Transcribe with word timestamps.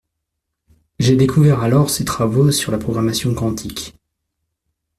J’ai 0.97 1.15
découvert 1.15 1.61
alors 1.61 1.91
ses 1.91 2.05
travaux 2.05 2.49
sur 2.51 2.71
la 2.71 2.79
programmation 2.79 3.35
quantique 3.35 3.93